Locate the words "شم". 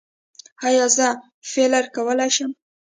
2.35-2.51